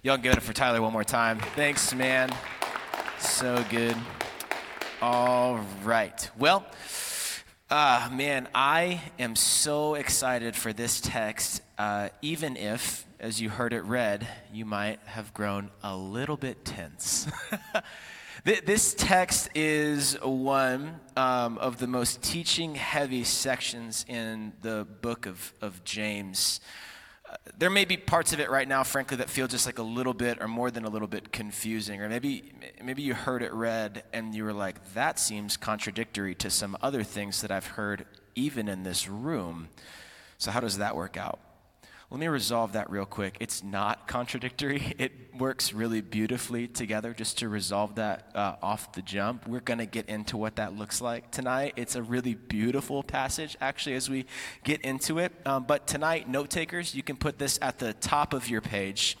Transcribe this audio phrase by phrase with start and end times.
[0.00, 1.40] Y'all give it up for Tyler one more time.
[1.56, 2.30] Thanks, man.
[3.18, 3.96] So good.
[5.02, 6.30] All right.
[6.38, 6.64] Well,
[7.68, 13.72] uh, man, I am so excited for this text, uh, even if, as you heard
[13.72, 17.26] it read, you might have grown a little bit tense.
[18.44, 25.52] this text is one um, of the most teaching heavy sections in the book of,
[25.60, 26.60] of James
[27.58, 30.14] there may be parts of it right now, frankly, that feel just like a little
[30.14, 32.00] bit or more than a little bit confusing.
[32.00, 36.50] Or maybe, maybe you heard it read and you were like, that seems contradictory to
[36.50, 39.68] some other things that I've heard even in this room.
[40.38, 41.40] So, how does that work out?
[42.10, 43.36] Let me resolve that real quick.
[43.38, 44.94] It's not contradictory.
[44.98, 49.46] It works really beautifully together just to resolve that uh, off the jump.
[49.46, 51.74] We're going to get into what that looks like tonight.
[51.76, 54.24] It's a really beautiful passage, actually, as we
[54.64, 55.32] get into it.
[55.46, 59.16] Um, but tonight, note takers, you can put this at the top of your page.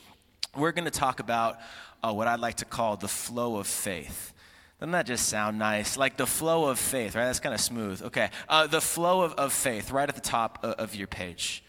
[0.56, 1.58] We're going to talk about
[2.02, 4.32] uh, what I'd like to call the flow of faith.
[4.80, 5.96] Doesn't that just sound nice?
[5.96, 7.26] Like the flow of faith, right?
[7.26, 8.02] That's kind of smooth.
[8.02, 8.30] Okay.
[8.48, 11.62] Uh, the flow of, of faith, right at the top of, of your page.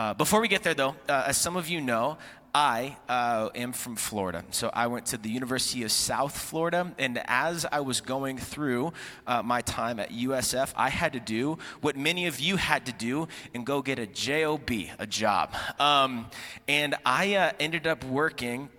[0.00, 2.16] Uh, before we get there, though, uh, as some of you know,
[2.54, 4.46] I uh, am from Florida.
[4.50, 6.90] So I went to the University of South Florida.
[6.98, 8.94] And as I was going through
[9.26, 12.92] uh, my time at USF, I had to do what many of you had to
[12.92, 15.54] do and go get a JOB, a job.
[15.78, 16.30] Um,
[16.66, 18.70] and I uh, ended up working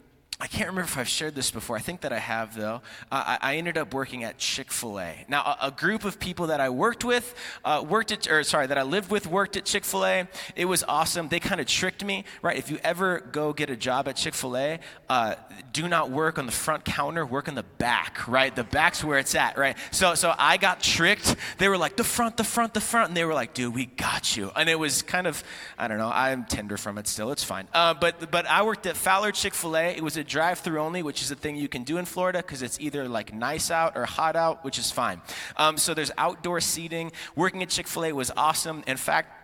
[0.42, 1.76] I can't remember if I've shared this before.
[1.76, 2.82] I think that I have, though.
[3.12, 5.24] Uh, I, ended up working at Chick fil A.
[5.28, 8.66] Now, a, a, group of people that I worked with, uh, worked at, or sorry,
[8.66, 10.28] that I lived with, worked at Chick fil A.
[10.56, 11.28] It was awesome.
[11.28, 12.58] They kind of tricked me, right?
[12.58, 15.36] If you ever go get a job at Chick fil A, uh,
[15.74, 18.56] do not work on the front counter, work in the back, right?
[18.56, 19.78] The back's where it's at, right?
[19.92, 21.36] So, so I got tricked.
[21.60, 23.10] They were like, the front, the front, the front.
[23.10, 24.52] And they were like, dude, we got you.
[24.56, 25.44] And it was kind of,
[25.78, 27.32] I don't know, I'm tender from it still.
[27.32, 27.68] It's fine.
[27.74, 29.96] Uh, but, but I worked at Fowler Chick fil A.
[29.96, 32.40] It was a drive through only, which is a thing you can do in Florida
[32.40, 35.22] because it's either like nice out or hot out, which is fine.
[35.58, 37.12] Um, so there's outdoor seating.
[37.36, 38.84] Working at Chick fil A was awesome.
[38.88, 39.38] In fact,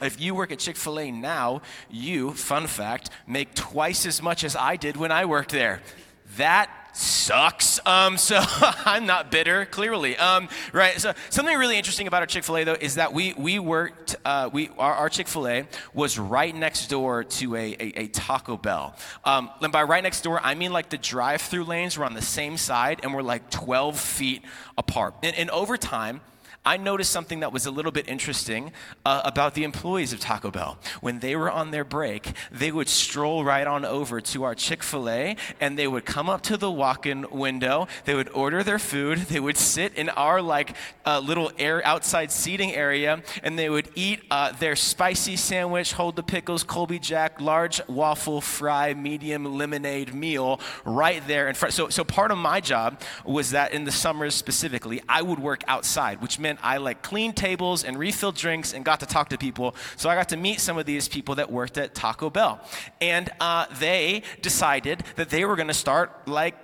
[0.00, 4.44] if you work at Chick fil A now, you, fun fact, make twice as much
[4.44, 5.82] as I did when I worked there.
[6.36, 7.80] That sucks.
[7.86, 10.16] Um, so I'm not bitter, clearly.
[10.16, 11.00] Um, right.
[11.00, 14.16] So something really interesting about our Chick Fil A though is that we we worked.
[14.24, 18.06] Uh, we our, our Chick Fil A was right next door to a, a, a
[18.08, 18.96] Taco Bell.
[19.24, 22.22] Um, and by right next door, I mean like the drive-through lanes were on the
[22.22, 24.42] same side and we're like 12 feet
[24.76, 25.14] apart.
[25.22, 26.20] And, and over time
[26.68, 28.72] I noticed something that was a little bit interesting
[29.06, 30.78] uh, about the employees of Taco Bell.
[31.00, 34.82] When they were on their break, they would stroll right on over to our Chick
[34.82, 37.88] fil A and they would come up to the walk in window.
[38.04, 39.16] They would order their food.
[39.28, 40.76] They would sit in our like
[41.06, 46.16] uh, little air outside seating area and they would eat uh, their spicy sandwich, hold
[46.16, 51.72] the pickles, Colby Jack, large waffle fry, medium lemonade meal right there in front.
[51.72, 55.62] So, so part of my job was that in the summers specifically, I would work
[55.66, 59.38] outside, which meant I like cleaned tables and refilled drinks and got to talk to
[59.38, 59.74] people.
[59.96, 62.60] So I got to meet some of these people that worked at Taco Bell.
[63.00, 66.54] And uh, they decided that they were going to start like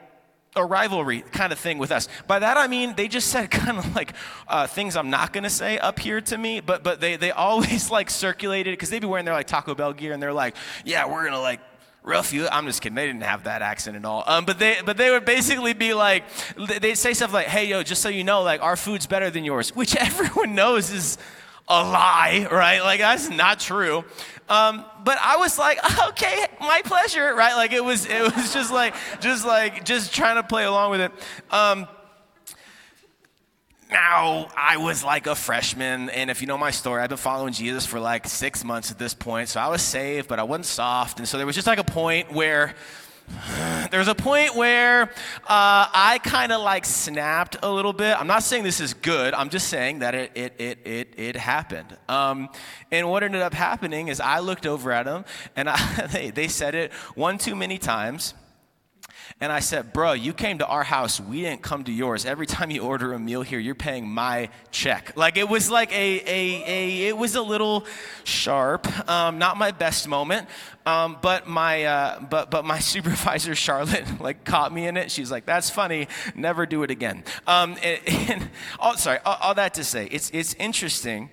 [0.57, 2.09] a rivalry kind of thing with us.
[2.27, 4.13] By that I mean they just said kind of like
[4.49, 7.91] uh, things I'm not gonna say up here to me, but but they they always
[7.99, 11.11] like circulated because they'd be wearing their like Taco Bell gear and they're like, yeah,
[11.11, 11.61] we're gonna like
[12.05, 12.47] rough you.
[12.47, 12.95] I'm just kidding.
[12.95, 14.23] They didn't have that accent at all.
[14.27, 16.25] Um, but they but they would basically be like,
[16.57, 19.45] they'd say stuff like, "Hey, yo, just so you know, like our food's better than
[19.45, 21.19] yours," which everyone knows is
[21.67, 22.81] a lie, right?
[22.81, 24.05] Like that's not true.
[24.49, 25.79] Um, but I was like,
[26.11, 27.55] okay, my pleasure, right?
[27.55, 31.01] Like it was it was just like just like just trying to play along with
[31.01, 31.13] it.
[31.51, 31.89] Um,
[33.95, 37.53] now, I was like a freshman, and if you know my story, I've been following
[37.53, 39.49] Jesus for like six months at this point.
[39.49, 41.21] So I was saved, but I wasn't soft.
[41.21, 42.75] And so there was just like a point where
[43.93, 45.09] there was a point where uh,
[45.47, 48.21] I kind of like snapped a little bit.
[48.21, 49.33] I'm not saying this is good.
[49.33, 51.97] I'm just saying that it it it it, it happened.
[52.09, 52.49] Um,
[52.91, 55.25] and what ended up happening is I looked over at them,
[55.55, 58.35] and I, they they said it one too many times.
[59.41, 61.21] And I said, Bro, you came to our house.
[61.21, 62.25] We didn't come to yours.
[62.25, 65.17] Every time you order a meal here, you're paying my check.
[65.17, 67.87] Like it was like a, a, a it was a little
[68.25, 68.87] sharp.
[69.09, 70.49] Um, not my best moment.
[70.87, 75.11] Um, but my uh, but but my supervisor Charlotte like caught me in it.
[75.11, 76.09] She's like, "That's funny.
[76.35, 78.01] Never do it again." Um, and,
[78.31, 81.31] and all, sorry, all, all that to say, it's it's interesting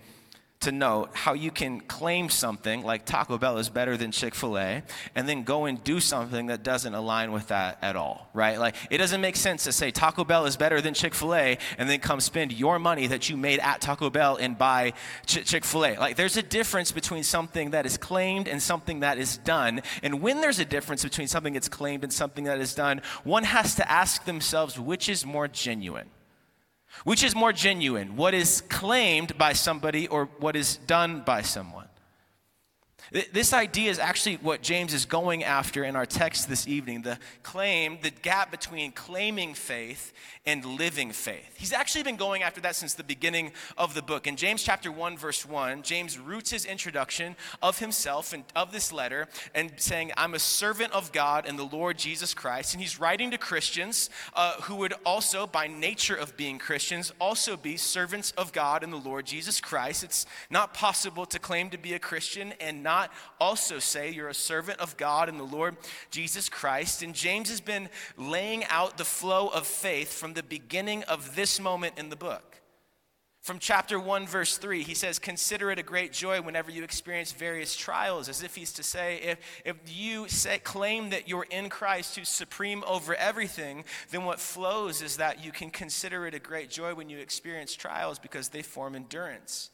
[0.62, 4.58] to note how you can claim something like Taco Bell is better than Chick fil
[4.58, 4.84] A
[5.16, 8.60] and then go and do something that doesn't align with that at all, right?
[8.60, 11.58] Like, it doesn't make sense to say Taco Bell is better than Chick fil A
[11.78, 14.94] and then come spend your money that you made at Taco Bell and buy
[15.25, 15.98] Ch- Chick fil A.
[15.98, 19.81] Like, there's a difference between something that is claimed and something that is done.
[20.04, 23.44] And when there's a difference between something that's claimed and something that is done, one
[23.44, 26.10] has to ask themselves which is more genuine.
[27.04, 31.88] Which is more genuine, what is claimed by somebody or what is done by someone?
[33.12, 37.19] This idea is actually what James is going after in our text this evening the
[37.44, 40.13] claim, the gap between claiming faith
[40.46, 41.54] and living faith.
[41.58, 44.28] He's actually been going after that since the beginning of the book.
[44.28, 48.94] In James chapter 1, verse 1, James roots his introduction of himself and of this
[48.94, 52.74] letter and saying, I'm a servant of God and the Lord Jesus Christ.
[52.74, 57.57] And he's writing to Christians uh, who would also, by nature of being Christians, also
[57.57, 60.06] be servants of God and the Lord Jesus Christ.
[60.06, 64.30] It's not possible to claim to be a Christian and not not also say you're
[64.30, 65.77] a servant of God and the Lord
[66.09, 67.03] Jesus Christ?
[67.03, 71.59] And James has been laying out the flow of faith from the beginning of this
[71.59, 72.51] moment in the book.
[73.42, 77.31] From chapter 1, verse 3, he says, Consider it a great joy whenever you experience
[77.31, 81.68] various trials, as if he's to say, if, if you say, claim that you're in
[81.68, 86.39] Christ who's supreme over everything, then what flows is that you can consider it a
[86.39, 89.71] great joy when you experience trials because they form endurance.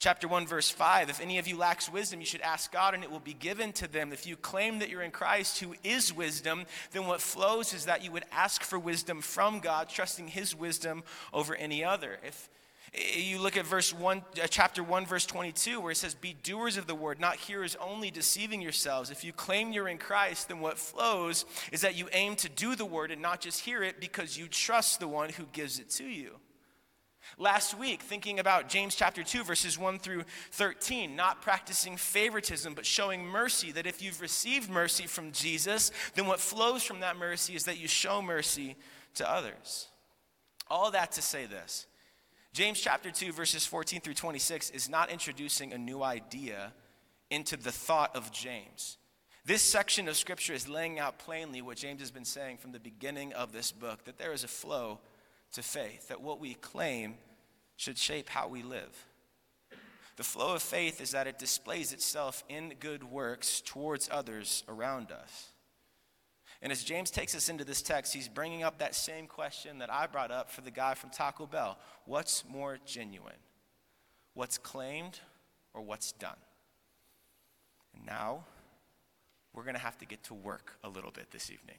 [0.00, 3.02] Chapter 1, verse 5 If any of you lacks wisdom, you should ask God, and
[3.02, 4.12] it will be given to them.
[4.12, 8.04] If you claim that you're in Christ, who is wisdom, then what flows is that
[8.04, 11.02] you would ask for wisdom from God, trusting his wisdom
[11.32, 12.18] over any other.
[12.22, 12.48] If
[12.92, 16.78] you look at verse 1 uh, chapter 1 verse 22 where it says be doers
[16.78, 20.60] of the word not hearers only deceiving yourselves if you claim you're in christ then
[20.60, 24.00] what flows is that you aim to do the word and not just hear it
[24.00, 26.36] because you trust the one who gives it to you
[27.40, 32.84] Last week, thinking about James chapter 2, verses 1 through 13, not practicing favoritism, but
[32.84, 37.54] showing mercy, that if you've received mercy from Jesus, then what flows from that mercy
[37.54, 38.74] is that you show mercy
[39.14, 39.86] to others.
[40.68, 41.86] All that to say this
[42.52, 46.72] James chapter 2, verses 14 through 26 is not introducing a new idea
[47.30, 48.98] into the thought of James.
[49.44, 52.80] This section of scripture is laying out plainly what James has been saying from the
[52.80, 54.98] beginning of this book that there is a flow
[55.52, 57.14] to faith, that what we claim
[57.78, 59.06] should shape how we live.
[60.16, 65.12] The flow of faith is that it displays itself in good works towards others around
[65.12, 65.52] us.
[66.60, 69.92] And as James takes us into this text, he's bringing up that same question that
[69.92, 73.38] I brought up for the guy from Taco Bell What's more genuine?
[74.34, 75.20] What's claimed
[75.72, 76.36] or what's done?
[77.94, 78.44] And now,
[79.54, 81.76] we're going to have to get to work a little bit this evening.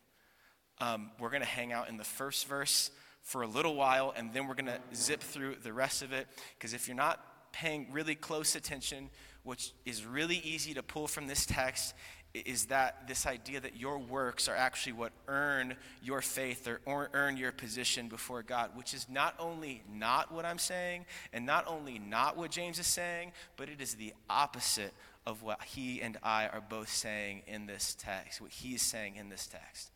[0.79, 2.89] Um, we're going to hang out in the first verse
[3.21, 6.27] for a little while, and then we're going to zip through the rest of it.
[6.57, 9.09] Because if you're not paying really close attention,
[9.43, 11.93] which is really easy to pull from this text,
[12.33, 17.09] is that this idea that your works are actually what earn your faith or, or
[17.13, 21.67] earn your position before God, which is not only not what I'm saying and not
[21.67, 24.93] only not what James is saying, but it is the opposite
[25.25, 29.15] of what he and I are both saying in this text, what he is saying
[29.15, 29.91] in this text.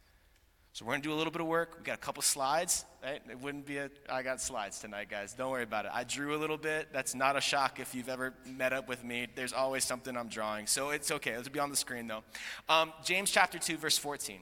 [0.74, 1.76] So we're gonna do a little bit of work.
[1.78, 2.86] We got a couple slides.
[3.04, 3.22] Right?
[3.30, 3.92] It wouldn't be a.
[4.10, 5.34] I got slides tonight, guys.
[5.34, 5.92] Don't worry about it.
[5.94, 6.88] I drew a little bit.
[6.92, 9.28] That's not a shock if you've ever met up with me.
[9.36, 11.34] There's always something I'm drawing, so it's okay.
[11.34, 12.24] It'll be on the screen though.
[12.68, 14.40] Um, James chapter two, verse 14.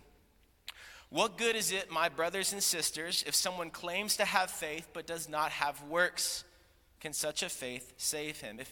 [1.09, 5.05] What good is it, my brothers and sisters, if someone claims to have faith but
[5.05, 6.45] does not have works?
[7.01, 8.61] Can such a faith save him?
[8.61, 8.69] If,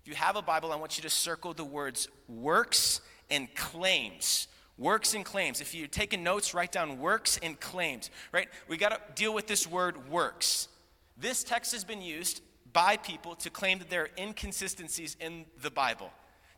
[0.00, 4.48] if you have a Bible, I want you to circle the words works and claims.
[4.78, 5.60] Works and claims.
[5.60, 8.48] If you're taking notes, write down works and claims, right?
[8.68, 10.68] We got to deal with this word works.
[11.16, 12.42] This text has been used
[12.72, 16.10] by people to claim that there are inconsistencies in the Bible,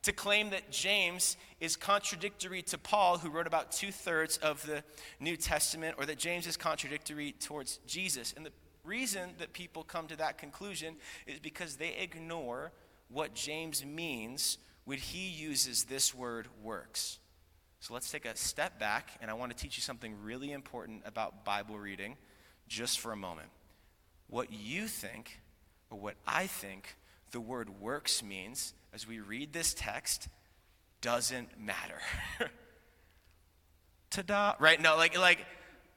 [0.03, 4.85] to claim that James is contradictory to Paul, who wrote about two thirds of the
[5.19, 8.33] New Testament, or that James is contradictory towards Jesus.
[8.37, 8.53] And the
[8.85, 10.97] reason that people come to that conclusion
[11.27, 12.71] is because they ignore
[13.09, 17.19] what James means when he uses this word works.
[17.85, 21.03] So let's take a step back, and I want to teach you something really important
[21.05, 22.17] about Bible reading
[22.67, 23.51] just for a moment.
[24.27, 25.39] What you think,
[25.91, 26.97] or what I think
[27.33, 30.29] the word works means as we read this text
[31.03, 32.01] doesn't matter.
[34.11, 34.55] Ta-da!
[34.59, 34.81] Right?
[34.81, 35.45] No, like like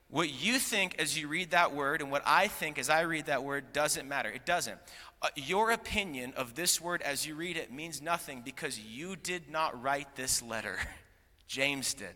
[0.09, 3.27] what you think as you read that word and what I think as I read
[3.27, 4.29] that word doesn't matter.
[4.29, 4.77] It doesn't.
[5.21, 9.49] Uh, your opinion of this word as you read it means nothing because you did
[9.49, 10.75] not write this letter.
[11.47, 12.15] James did.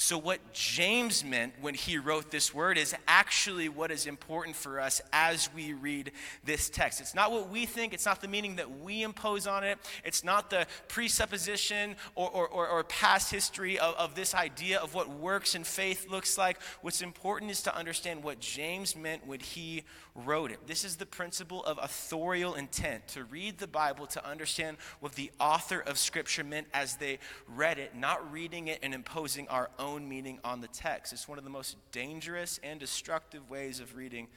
[0.00, 4.78] So, what James meant when he wrote this word is actually what is important for
[4.78, 6.12] us as we read
[6.44, 7.00] this text.
[7.00, 10.22] It's not what we think, it's not the meaning that we impose on it, it's
[10.22, 15.08] not the presupposition or, or, or, or past history of, of this idea of what
[15.08, 16.62] works and faith looks like.
[16.80, 19.82] What's important is to understand what James meant when he
[20.14, 20.64] wrote it.
[20.68, 25.32] This is the principle of authorial intent to read the Bible to understand what the
[25.40, 29.87] author of Scripture meant as they read it, not reading it and imposing our own
[29.96, 31.12] meaning on the text.
[31.12, 34.28] It's one of the most dangerous and destructive ways of reading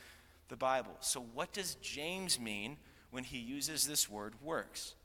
[0.48, 0.96] the Bible.
[1.00, 2.78] So, what does James mean
[3.10, 4.96] when he uses this word works?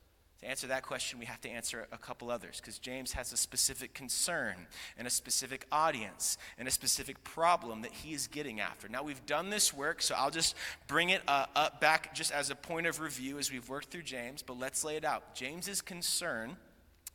[0.40, 3.38] To answer that question, we have to answer a couple others because James has a
[3.38, 4.54] specific concern
[4.98, 8.86] and a specific audience and a specific problem that he is getting after.
[8.88, 10.54] Now, we've done this work, so I'll just
[10.88, 14.02] bring it uh, up back just as a point of review as we've worked through
[14.02, 15.34] James, but let's lay it out.
[15.34, 16.58] James's concern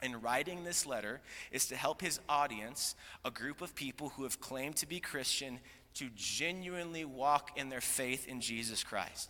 [0.02, 4.40] in writing this letter is to help his audience, a group of people who have
[4.40, 5.60] claimed to be Christian,
[5.96, 9.30] to genuinely walk in their faith in Jesus Christ.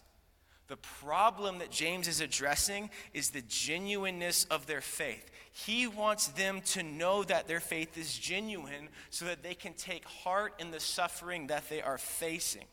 [0.67, 5.29] The problem that James is addressing is the genuineness of their faith.
[5.51, 10.05] He wants them to know that their faith is genuine so that they can take
[10.05, 12.63] heart in the suffering that they are facing.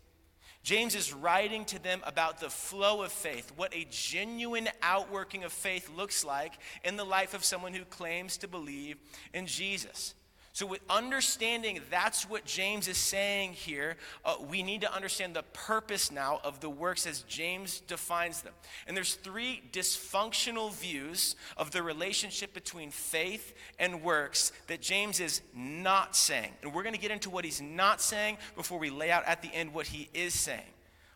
[0.69, 5.51] James is writing to them about the flow of faith, what a genuine outworking of
[5.51, 8.99] faith looks like in the life of someone who claims to believe
[9.33, 10.13] in Jesus.
[10.59, 15.45] So, with understanding that's what James is saying here, uh, we need to understand the
[15.53, 18.53] purpose now of the works as James defines them.
[18.89, 25.43] And there's three dysfunctional views of the relationship between faith and works that James is
[25.55, 26.51] not saying.
[26.65, 29.43] And we're going to get into what he's not saying before we lay out at
[29.43, 30.73] the end what he is saying.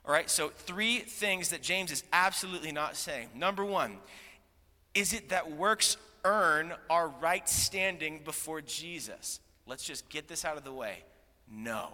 [0.07, 3.31] All right, so three things that James is absolutely not saying.
[3.35, 3.99] Number one,
[4.95, 9.41] is it that works earn our right standing before Jesus.
[9.67, 11.05] Let's just get this out of the way.
[11.51, 11.89] No.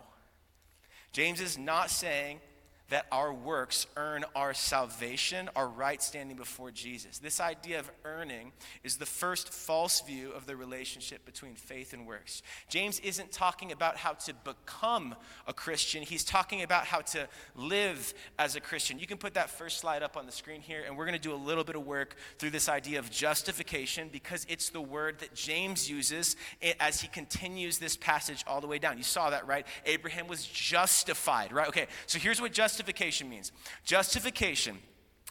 [1.12, 2.40] James is not saying
[2.90, 7.18] that our works earn our salvation, our right standing before Jesus.
[7.18, 8.52] This idea of earning
[8.82, 12.42] is the first false view of the relationship between faith and works.
[12.68, 15.14] James isn't talking about how to become
[15.46, 18.98] a Christian, he's talking about how to live as a Christian.
[18.98, 21.20] You can put that first slide up on the screen here, and we're going to
[21.20, 25.18] do a little bit of work through this idea of justification because it's the word
[25.18, 26.36] that James uses
[26.80, 28.96] as he continues this passage all the way down.
[28.96, 29.66] You saw that, right?
[29.84, 31.68] Abraham was justified, right?
[31.68, 33.50] Okay, so here's what justification justification means
[33.84, 34.78] justification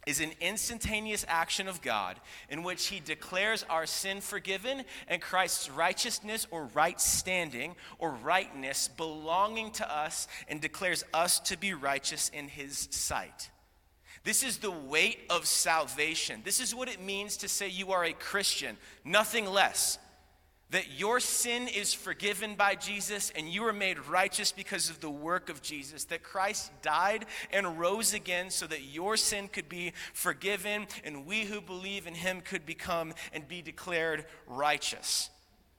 [0.06, 5.70] is an instantaneous action of God in which He declares our sin forgiven and Christ's
[5.70, 12.30] righteousness or right standing or rightness belonging to us and declares us to be righteous
[12.30, 13.50] in His sight.
[14.25, 16.42] This is the weight of salvation.
[16.44, 18.75] This is what it means to say you are a Christian,
[19.06, 20.00] nothing less
[20.71, 25.09] that your sin is forgiven by Jesus and you are made righteous because of the
[25.09, 29.93] work of Jesus, that Christ died and rose again so that your sin could be
[30.13, 35.29] forgiven and we who believe in him could become and be declared righteous.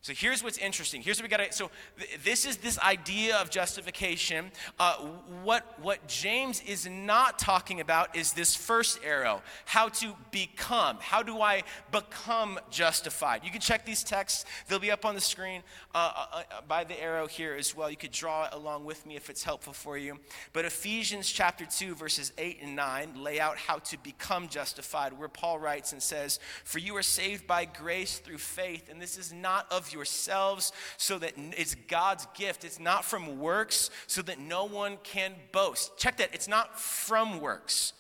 [0.00, 1.02] So here's what's interesting.
[1.02, 1.52] Here's what we got.
[1.52, 4.52] So th- this is this idea of justification.
[4.78, 4.94] Uh,
[5.42, 10.98] what what James is not talking about is this first arrow: how to become.
[11.00, 13.42] How do I become justified?
[13.42, 15.62] You can check these texts; they'll be up on the screen
[15.94, 17.90] uh, uh, uh, by the arrow here as well.
[17.90, 20.20] You could draw it along with me if it's helpful for you.
[20.52, 25.12] But Ephesians chapter two, verses eight and nine, lay out how to become justified.
[25.12, 29.18] Where Paul writes and says, "For you are saved by grace through faith, and this
[29.18, 32.64] is not of yourselves so that it's God's gift.
[32.64, 35.96] It's not from works so that no one can boast.
[35.98, 36.34] Check that.
[36.34, 37.92] It's not from works.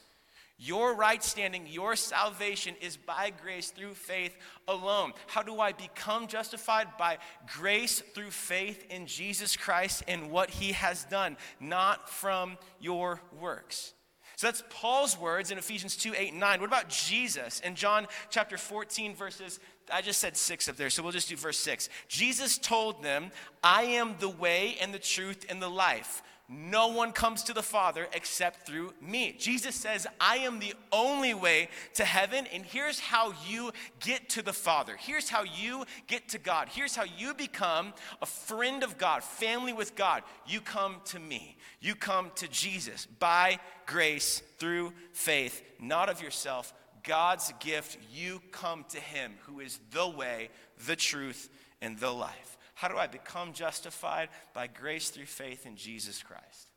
[0.60, 5.12] Your right standing, your salvation is by grace through faith alone.
[5.28, 6.88] How do I become justified?
[6.98, 7.18] By
[7.56, 13.94] grace through faith in Jesus Christ and what he has done, not from your works.
[14.34, 16.60] So that's Paul's words in Ephesians 2 8 and 9.
[16.60, 19.60] What about Jesus in John chapter 14, verses
[19.92, 21.88] I just said six up there, so we'll just do verse six.
[22.08, 23.30] Jesus told them,
[23.62, 26.22] I am the way and the truth and the life.
[26.50, 29.36] No one comes to the Father except through me.
[29.38, 34.42] Jesus says, I am the only way to heaven, and here's how you get to
[34.42, 34.96] the Father.
[34.98, 36.68] Here's how you get to God.
[36.70, 37.92] Here's how you become
[38.22, 40.22] a friend of God, family with God.
[40.46, 41.58] You come to me.
[41.80, 46.72] You come to Jesus by grace through faith, not of yourself,
[47.08, 50.50] God's gift, you come to Him who is the way,
[50.86, 51.48] the truth,
[51.80, 52.58] and the life.
[52.74, 54.28] How do I become justified?
[54.52, 56.68] By grace through faith in Jesus Christ.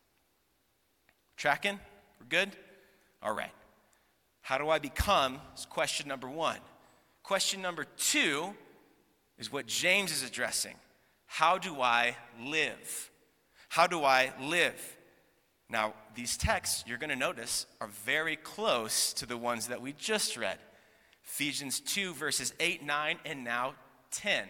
[1.37, 1.79] Tracking?
[2.19, 2.49] We're good?
[3.21, 3.51] All right.
[4.41, 5.39] How do I become?
[5.55, 6.57] Is question number one.
[7.23, 8.53] Question number two
[9.37, 10.75] is what James is addressing.
[11.25, 13.11] How do I live?
[13.69, 14.97] How do I live?
[15.71, 19.93] Now, these texts, you're going to notice, are very close to the ones that we
[19.93, 20.57] just read
[21.23, 23.75] Ephesians 2, verses 8, 9, and now
[24.11, 24.47] 10.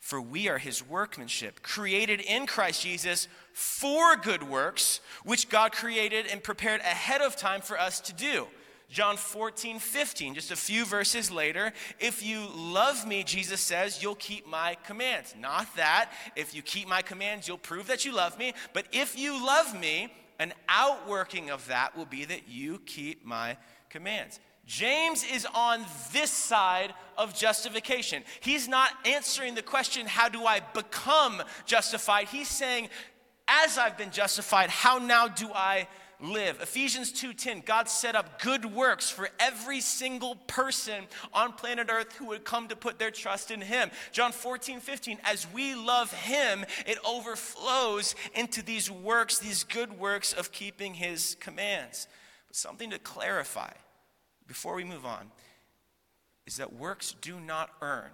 [0.00, 6.26] For we are his workmanship, created in Christ Jesus for good works, which God created
[6.26, 8.48] and prepared ahead of time for us to do.
[8.92, 14.14] John 14, 15, just a few verses later, if you love me, Jesus says, you'll
[14.14, 15.34] keep my commands.
[15.40, 19.18] Not that, if you keep my commands, you'll prove that you love me, but if
[19.18, 23.56] you love me, an outworking of that will be that you keep my
[23.88, 24.40] commands.
[24.66, 28.22] James is on this side of justification.
[28.40, 32.28] He's not answering the question, how do I become justified?
[32.28, 32.90] He's saying,
[33.48, 35.88] as I've been justified, how now do I
[36.22, 36.60] live.
[36.60, 42.26] Ephesians 2:10, God set up good works for every single person on planet Earth who
[42.26, 43.90] would come to put their trust in him.
[44.12, 50.32] John 14, 15, as we love him, it overflows into these works, these good works
[50.32, 52.06] of keeping his commands.
[52.46, 53.72] But something to clarify
[54.46, 55.30] before we move on
[56.46, 58.10] is that works do not earn.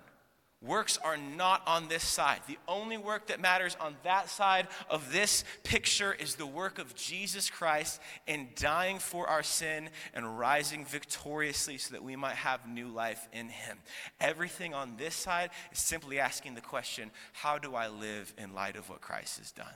[0.61, 2.41] Works are not on this side.
[2.49, 6.97] The only work that matters on that side of this picture is the work of
[6.97, 12.69] Jesus Christ in dying for our sin and rising victoriously so that we might have
[12.69, 13.79] new life in Him.
[14.21, 18.75] Everything on this side is simply asking the question how do I live in light
[18.75, 19.67] of what Christ has done?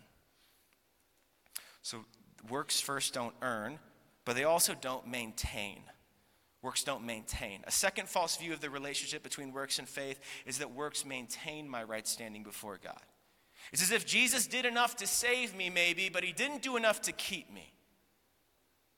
[1.83, 2.05] So,
[2.51, 3.79] works first don't earn,
[4.25, 5.83] but they also don't maintain.
[6.63, 7.61] Works don't maintain.
[7.65, 11.69] A second false view of the relationship between works and faith is that works maintain
[11.69, 13.03] my right standing before God.
[13.73, 17.03] It's as if Jesus did enough to save me, maybe, but he didn't do enough
[17.03, 17.73] to keep me.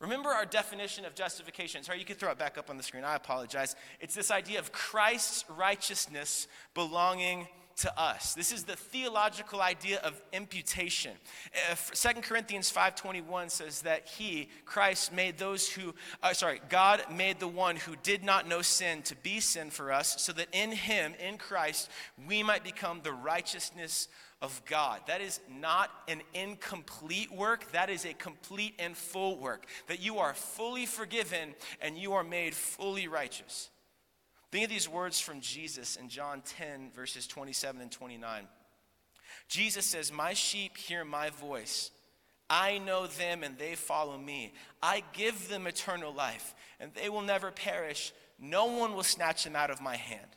[0.01, 1.83] Remember our definition of justification.
[1.83, 3.05] Sorry, you can throw it back up on the screen.
[3.05, 3.75] I apologize.
[4.01, 8.35] It's this idea of Christ's righteousness belonging to us.
[8.35, 11.13] This is the theological idea of imputation.
[11.71, 17.41] Uh, 2 Corinthians 5:21 says that he, Christ, made those who uh, sorry, God made
[17.41, 20.73] the one who did not know sin to be sin for us so that in
[20.73, 21.91] him, in Christ,
[22.27, 24.09] we might become the righteousness
[24.45, 25.01] of God.
[25.07, 29.67] That is not an incomplete work, that is a complete and full work.
[29.87, 33.71] That you are fully forgiven and you are made fully righteous.
[34.55, 38.47] Think of these words from Jesus in John 10, verses 27 and 29.
[39.49, 41.91] Jesus says, My sheep hear my voice.
[42.49, 44.55] I know them and they follow me.
[44.81, 48.13] I give them eternal life, and they will never perish.
[48.39, 50.29] No one will snatch them out of my hand.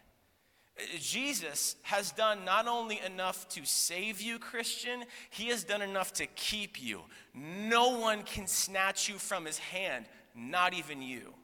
[0.98, 6.26] Jesus has done not only enough to save you, Christian, he has done enough to
[6.26, 7.02] keep you.
[7.36, 11.36] No one can snatch you from his hand, not even you.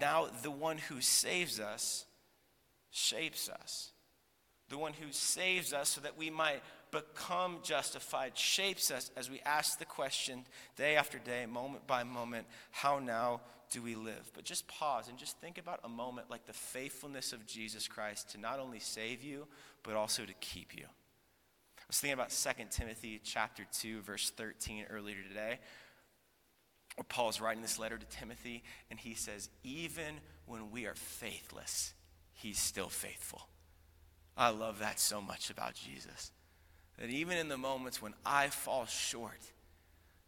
[0.00, 2.04] Now, the one who saves us
[2.90, 3.92] shapes us.
[4.68, 9.40] The one who saves us so that we might become justified shapes us as we
[9.40, 10.44] ask the question
[10.76, 14.30] day after day, moment by moment, how now do we live?
[14.34, 18.30] But just pause and just think about a moment like the faithfulness of Jesus Christ
[18.30, 19.46] to not only save you,
[19.82, 20.84] but also to keep you.
[20.84, 25.58] I was thinking about 2 Timothy chapter 2, verse 13 earlier today,
[27.04, 31.94] Paul's writing this letter to Timothy, and he says, Even when we are faithless,
[32.32, 33.48] he's still faithful.
[34.36, 36.32] I love that so much about Jesus.
[36.98, 39.40] That even in the moments when I fall short,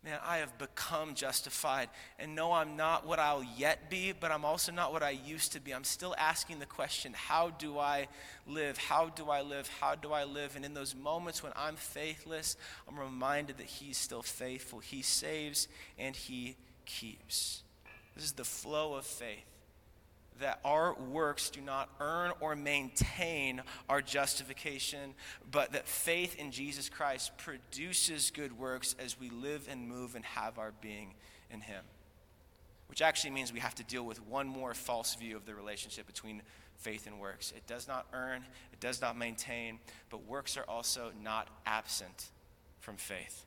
[0.05, 1.89] man, I have become justified.
[2.19, 5.53] And no, I'm not what I'll yet be, but I'm also not what I used
[5.53, 5.73] to be.
[5.73, 8.09] I'm still asking the question how do I
[8.47, 8.79] live?
[8.79, 9.69] How do I live?
[9.81, 10.57] How do I live?
[10.57, 12.57] And in those moments when I'm faithless,
[12.89, 14.79] I'm reminded that He's still faithful.
[14.79, 17.63] He saves and He keeps.
[18.15, 19.45] This is the flow of faith
[20.41, 25.15] that our works do not earn or maintain our justification,
[25.51, 30.25] but that faith in Jesus Christ produces good works as we live and move and
[30.25, 31.15] have our being
[31.51, 31.85] in Him.
[32.89, 36.07] Which actually means we have to deal with one more false view of the relationship
[36.07, 36.43] between
[36.77, 37.53] faith and works.
[37.57, 42.31] It does not earn, it does not maintain, but works are also not absent
[42.81, 43.45] from faith.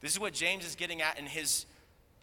[0.00, 1.64] This is what James is getting at in his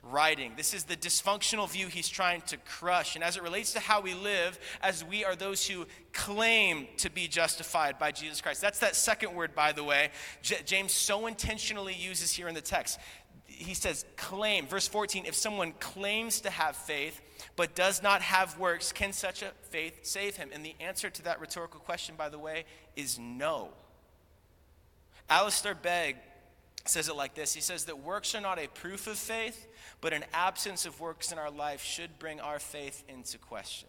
[0.03, 0.53] writing.
[0.57, 3.15] This is the dysfunctional view he's trying to crush.
[3.15, 7.09] And as it relates to how we live, as we are those who claim to
[7.09, 8.61] be justified by Jesus Christ.
[8.61, 10.09] That's that second word, by the way,
[10.41, 12.99] J- James so intentionally uses here in the text.
[13.45, 14.65] He says, claim.
[14.65, 17.21] Verse 14 if someone claims to have faith
[17.55, 20.49] but does not have works, can such a faith save him?
[20.51, 23.69] And the answer to that rhetorical question, by the way, is no.
[25.29, 26.17] Alistair Begg
[26.89, 29.67] says it like this He says that works are not a proof of faith,
[30.01, 33.87] but an absence of works in our life should bring our faith into question.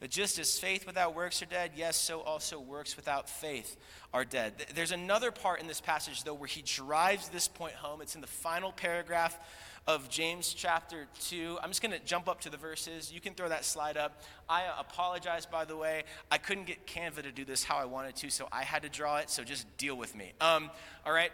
[0.00, 3.76] That just as faith without works are dead, yes, so also works without faith
[4.14, 4.54] are dead.
[4.74, 8.00] There's another part in this passage, though, where he drives this point home.
[8.00, 9.38] It's in the final paragraph
[9.86, 11.58] of James chapter 2.
[11.62, 13.12] I'm just going to jump up to the verses.
[13.12, 14.22] You can throw that slide up.
[14.48, 16.04] I apologize, by the way.
[16.30, 18.88] I couldn't get Canva to do this how I wanted to, so I had to
[18.88, 20.32] draw it, so just deal with me.
[20.40, 20.70] Um,
[21.04, 21.32] all right.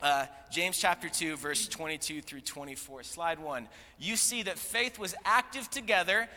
[0.00, 3.02] Uh, James chapter 2, verse 22 through 24.
[3.02, 3.68] Slide 1.
[3.98, 6.28] You see that faith was active together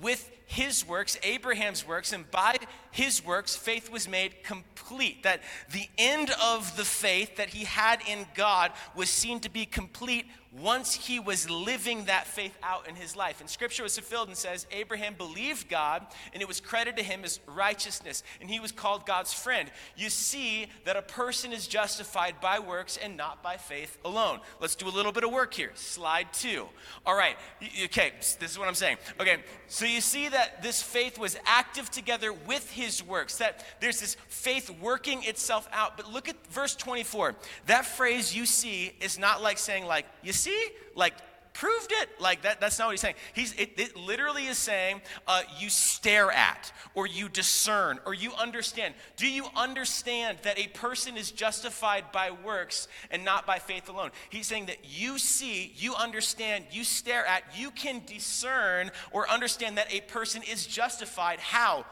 [0.00, 2.56] with his works, Abraham's works, and by
[2.90, 5.22] his works, faith was made complete.
[5.22, 5.40] That
[5.72, 10.26] the end of the faith that he had in God was seen to be complete
[10.60, 13.40] once he was living that faith out in his life.
[13.40, 17.24] And scripture was fulfilled and says, Abraham believed God, and it was credited to him
[17.24, 19.70] as righteousness, and he was called God's friend.
[19.96, 24.40] You see that a person is justified by works and not by faith alone.
[24.60, 25.70] Let's do a little bit of work here.
[25.74, 26.66] Slide two.
[27.06, 27.36] All right,
[27.84, 28.98] okay, this is what I'm saying.
[29.20, 29.38] Okay,
[29.68, 34.16] so you see that this faith was active together with his works, that there's this
[34.28, 35.96] faith working itself out.
[35.96, 37.36] But look at verse 24.
[37.66, 40.68] That phrase you see is not like saying, like, you see?
[40.94, 41.14] Like,
[41.54, 42.08] proved it.
[42.20, 43.14] Like that, that's not what he's saying.
[43.34, 48.32] He's, it, it literally is saying uh, you stare at, or you discern, or you
[48.34, 48.94] understand.
[49.16, 54.10] Do you understand that a person is justified by works and not by faith alone?
[54.30, 59.78] He's saying that you see, you understand, you stare at, you can discern or understand
[59.78, 61.38] that a person is justified.
[61.40, 61.84] How?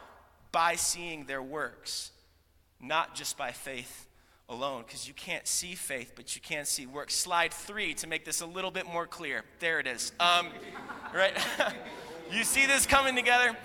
[0.53, 2.11] By seeing their works,
[2.81, 4.07] not just by faith
[4.51, 7.11] alone because you can't see faith, but you can see work.
[7.11, 9.45] Slide three to make this a little bit more clear.
[9.61, 10.13] There it is.
[10.21, 10.49] Um,
[11.15, 11.33] right?
[12.33, 13.57] you see this coming together?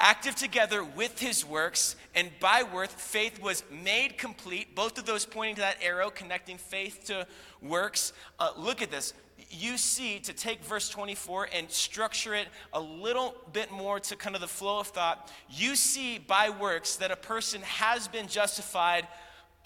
[0.00, 4.76] Active together with his works, and by worth, faith was made complete.
[4.76, 7.26] Both of those pointing to that arrow, connecting faith to
[7.60, 8.12] works.
[8.38, 9.12] Uh, look at this.
[9.50, 14.36] You see, to take verse 24 and structure it a little bit more to kind
[14.36, 19.08] of the flow of thought, you see by works that a person has been justified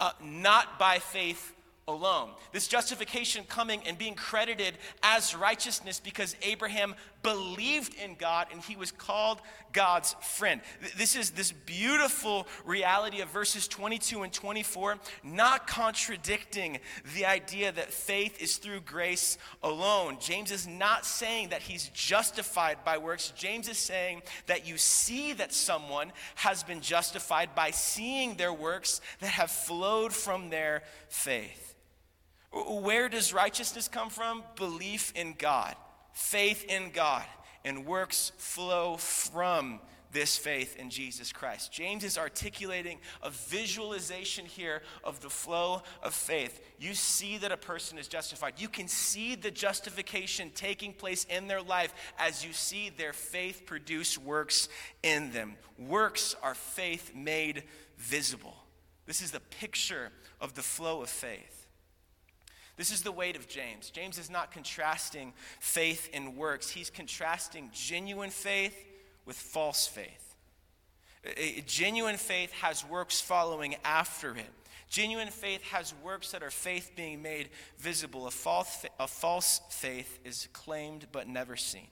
[0.03, 1.53] uh, not by faith
[1.93, 2.31] alone.
[2.53, 8.77] This justification coming and being credited as righteousness because Abraham believed in God and he
[8.77, 9.41] was called
[9.73, 10.61] God's friend.
[10.97, 16.79] This is this beautiful reality of verses 22 and 24, not contradicting
[17.15, 20.19] the idea that faith is through grace alone.
[20.21, 23.33] James is not saying that he's justified by works.
[23.37, 29.01] James is saying that you see that someone has been justified by seeing their works
[29.21, 31.75] that have flowed from their faith.
[32.53, 34.43] Where does righteousness come from?
[34.57, 35.75] Belief in God,
[36.13, 37.25] faith in God,
[37.65, 39.81] and works flow from
[40.13, 41.73] this faith in Jesus Christ.
[41.73, 46.61] James is articulating a visualization here of the flow of faith.
[46.79, 48.55] You see that a person is justified.
[48.59, 53.63] You can see the justification taking place in their life as you see their faith
[53.65, 54.69] produce works
[55.03, 55.55] in them.
[55.79, 57.65] Works are faith made
[57.97, 58.57] visible.
[59.07, 60.11] This is the picture
[60.41, 61.62] of the flow of faith.
[62.83, 63.91] This is the weight of James.
[63.91, 68.75] James is not contrasting faith and works, he's contrasting genuine faith
[69.25, 70.35] with false faith.
[71.25, 74.51] A genuine faith has works following after it.
[74.89, 78.27] Genuine faith has works that are faith being made visible.
[78.27, 81.87] A false, a false faith is claimed but never seen.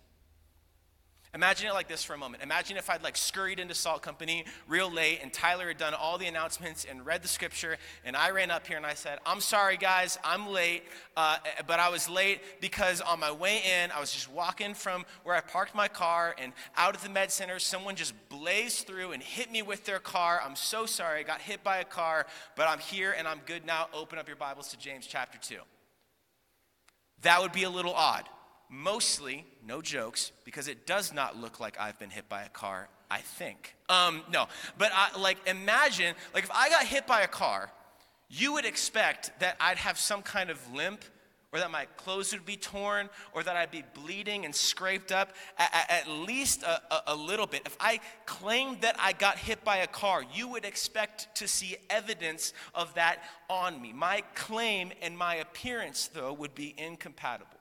[1.32, 2.42] Imagine it like this for a moment.
[2.42, 6.18] Imagine if I'd like scurried into Salt Company real late and Tyler had done all
[6.18, 9.40] the announcements and read the scripture and I ran up here and I said, I'm
[9.40, 10.82] sorry guys, I'm late,
[11.16, 11.36] uh,
[11.68, 15.36] but I was late because on my way in, I was just walking from where
[15.36, 19.22] I parked my car and out of the med center, someone just blazed through and
[19.22, 20.42] hit me with their car.
[20.44, 23.64] I'm so sorry, I got hit by a car, but I'm here and I'm good
[23.64, 23.86] now.
[23.94, 25.58] Open up your Bibles to James chapter 2.
[27.22, 28.28] That would be a little odd
[28.70, 32.88] mostly, no jokes, because it does not look like I've been hit by a car,
[33.10, 33.74] I think.
[33.88, 34.46] Um, no,
[34.78, 37.70] but I, like imagine, like if I got hit by a car,
[38.28, 41.04] you would expect that I'd have some kind of limp
[41.52, 45.34] or that my clothes would be torn, or that I'd be bleeding and scraped up,
[45.58, 47.62] at, at least a, a, a, little bit.
[47.66, 51.76] If I claimed that I got hit by a car, you would expect to see
[51.88, 53.92] evidence of that on me.
[53.92, 57.59] My claim and my appearance, though, would be incompatible.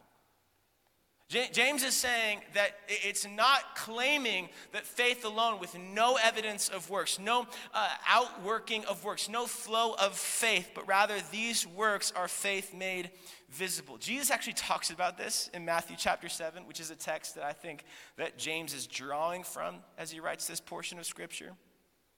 [1.30, 7.20] James is saying that it's not claiming that faith alone with no evidence of works,
[7.20, 12.74] no uh, outworking of works, no flow of faith, but rather these works are faith
[12.74, 13.12] made
[13.52, 14.00] visible.
[14.00, 17.54] Jesus actually talks about this in Matthew chapter 7, which is a text that I
[17.54, 17.84] think
[18.18, 21.52] that James is drawing from as he writes this portion of scripture.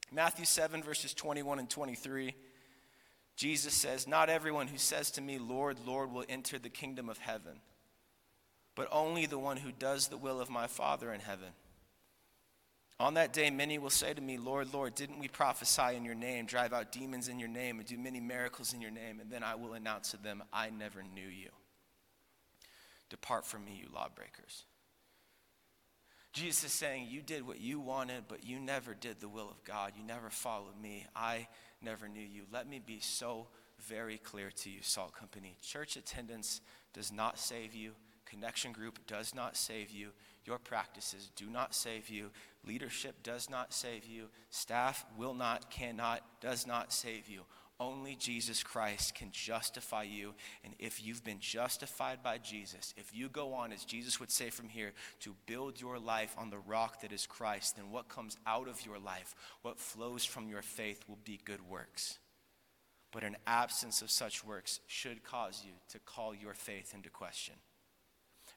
[0.10, 2.34] Matthew 7 verses 21 and 23.
[3.36, 7.18] Jesus says, "Not everyone who says to me, Lord, Lord, will enter the kingdom of
[7.18, 7.62] heaven."
[8.82, 11.50] But only the one who does the will of my Father in heaven.
[13.00, 16.16] On that day, many will say to me, Lord, Lord, didn't we prophesy in your
[16.16, 19.20] name, drive out demons in your name, and do many miracles in your name?
[19.20, 21.50] And then I will announce to them, I never knew you.
[23.12, 24.64] Depart from me, you lawbreakers.
[26.34, 29.64] Jesus is saying, You did what you wanted, but you never did the will of
[29.64, 29.94] God.
[29.96, 31.06] You never followed me.
[31.16, 31.48] I
[31.84, 32.46] never knew you.
[32.52, 33.46] Let me be so
[33.80, 35.56] very clear to you, Salt Company.
[35.62, 36.62] Church attendance
[36.94, 37.92] does not save you,
[38.32, 40.10] connection group does not save you.
[40.46, 42.32] Your practices do not save you.
[42.66, 44.26] Leadership does not save you.
[44.50, 47.42] Staff will not, cannot, does not save you.
[47.80, 50.36] Only Jesus Christ can justify you.
[50.64, 54.52] And if you've been justified by Jesus, if you go on, as Jesus would say
[54.52, 58.38] from here, to build your life on the rock that is Christ, then what comes
[58.46, 62.20] out of your life, what flows from your faith, will be good works.
[63.12, 67.56] But an absence of such works should cause you to call your faith into question.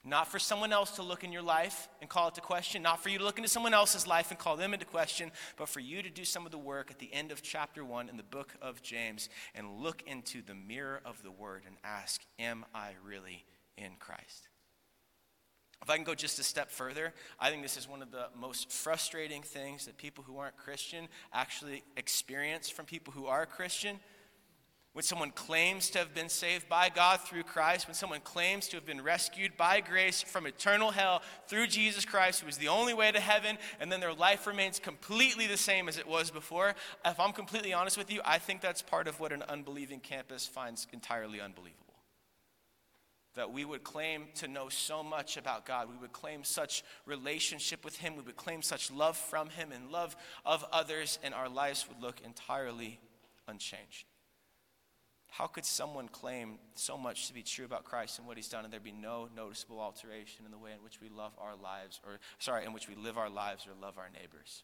[0.07, 3.01] Not for someone else to look in your life and call it to question, not
[3.01, 5.79] for you to look into someone else's life and call them into question, but for
[5.79, 8.23] you to do some of the work at the end of chapter 1 in the
[8.23, 12.91] book of James and look into the mirror of the word and ask, Am I
[13.03, 13.45] really
[13.77, 14.47] in Christ?
[15.81, 18.27] If I can go just a step further, I think this is one of the
[18.35, 23.99] most frustrating things that people who aren't Christian actually experience from people who are Christian
[24.95, 28.77] when someone claims to have been saved by God through Christ, when someone claims to
[28.77, 32.93] have been rescued by grace from eternal hell through Jesus Christ, who is the only
[32.93, 36.75] way to heaven, and then their life remains completely the same as it was before,
[37.03, 40.47] if I'm completely honest with you, I think that's part of what an unbelieving campus
[40.47, 41.95] finds entirely unbelievable.
[43.33, 47.83] That we would claim to know so much about God, we would claim such relationship
[47.83, 51.49] with Him, we would claim such love from Him and love of others, and our
[51.49, 53.01] lives would look entirely
[53.45, 54.05] unchanged.
[55.37, 58.63] How could someone claim so much to be true about Christ and what he's done
[58.63, 61.99] and there be no noticeable alteration in the way in which we love our lives,
[62.05, 64.63] or sorry, in which we live our lives or love our neighbors?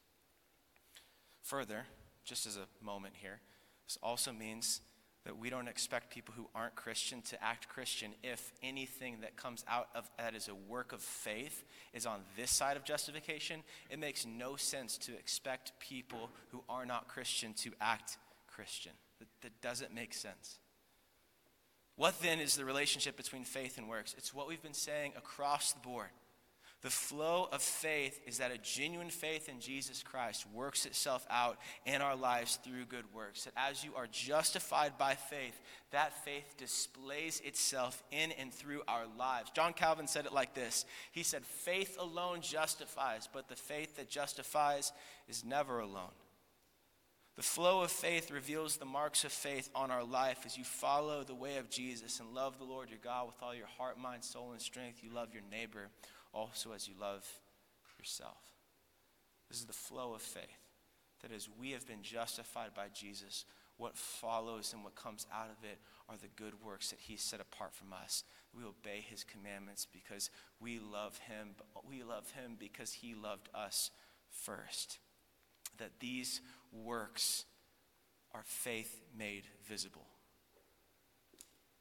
[1.42, 1.88] Further,
[2.24, 3.42] just as a moment here,
[3.86, 4.80] this also means
[5.26, 9.66] that we don't expect people who aren't Christian to act Christian if anything that comes
[9.68, 13.64] out of that is a work of faith is on this side of justification.
[13.90, 18.94] It makes no sense to expect people who are not Christian to act Christian.
[19.20, 20.60] That, that doesn't make sense.
[22.02, 24.16] What then is the relationship between faith and works?
[24.18, 26.08] It's what we've been saying across the board.
[26.82, 31.60] The flow of faith is that a genuine faith in Jesus Christ works itself out
[31.86, 33.44] in our lives through good works.
[33.44, 35.62] That as you are justified by faith,
[35.92, 39.52] that faith displays itself in and through our lives.
[39.52, 44.10] John Calvin said it like this He said, Faith alone justifies, but the faith that
[44.10, 44.92] justifies
[45.30, 46.10] is never alone.
[47.38, 51.24] The flow of faith reveals the marks of faith on our life as you follow
[51.24, 54.24] the way of Jesus and love the Lord your God with all your heart, mind,
[54.24, 55.02] soul, and strength.
[55.02, 55.88] You love your neighbor
[56.34, 57.26] also as you love
[57.98, 58.38] yourself.
[59.50, 60.44] This is the flow of faith.
[61.22, 63.46] That as we have been justified by Jesus,
[63.78, 67.40] what follows and what comes out of it are the good works that he set
[67.40, 68.24] apart from us.
[68.54, 71.56] We obey his commandments because we love him.
[71.88, 73.92] We love him because he loved us
[74.30, 75.00] first.
[75.82, 76.42] That these
[76.72, 77.46] works
[78.34, 80.06] are faith made visible.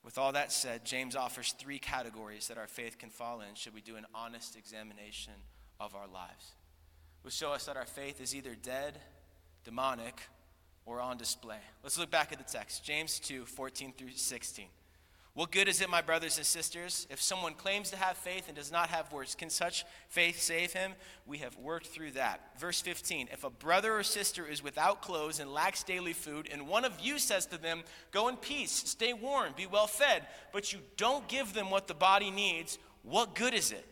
[0.02, 3.74] With all that said, James offers three categories that our faith can fall in should
[3.74, 5.34] we do an honest examination
[5.78, 6.54] of our lives.
[7.22, 8.98] Will show us that our faith is either dead,
[9.64, 10.22] demonic,
[10.86, 11.60] or on display.
[11.82, 14.66] Let's look back at the text James 2 14 through 16.
[15.34, 18.56] What good is it, my brothers and sisters, if someone claims to have faith and
[18.56, 19.36] does not have works?
[19.36, 20.92] Can such faith save him?
[21.24, 22.58] We have worked through that.
[22.58, 26.66] Verse 15 If a brother or sister is without clothes and lacks daily food, and
[26.66, 30.72] one of you says to them, Go in peace, stay warm, be well fed, but
[30.72, 33.86] you don't give them what the body needs, what good is it?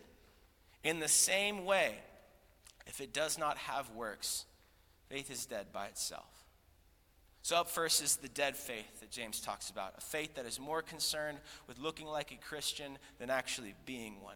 [0.83, 1.95] In the same way,
[2.85, 4.45] if it does not have works,
[5.07, 6.38] faith is dead by itself.
[7.41, 10.59] So, up first is the dead faith that James talks about a faith that is
[10.59, 14.35] more concerned with looking like a Christian than actually being one.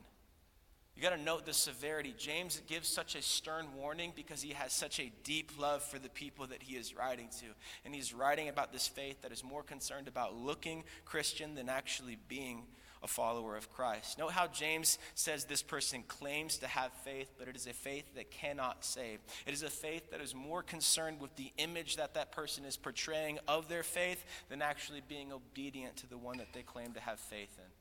[0.95, 2.13] You got to note the severity.
[2.17, 6.09] James gives such a stern warning because he has such a deep love for the
[6.09, 7.47] people that he is writing to.
[7.83, 12.19] And he's writing about this faith that is more concerned about looking Christian than actually
[12.27, 12.63] being
[13.03, 14.17] a follower of Christ.
[14.17, 18.05] Note how James says this person claims to have faith, but it is a faith
[18.15, 19.19] that cannot save.
[19.45, 22.77] It is a faith that is more concerned with the image that that person is
[22.77, 27.01] portraying of their faith than actually being obedient to the one that they claim to
[27.01, 27.71] have faith in.